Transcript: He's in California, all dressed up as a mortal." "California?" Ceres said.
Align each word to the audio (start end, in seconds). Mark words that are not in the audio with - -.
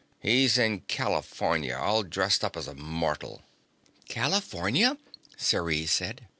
He's 0.19 0.57
in 0.57 0.79
California, 0.87 1.77
all 1.77 2.01
dressed 2.01 2.43
up 2.43 2.57
as 2.57 2.67
a 2.67 2.73
mortal." 2.73 3.43
"California?" 4.09 4.97
Ceres 5.37 5.91
said. 5.91 6.25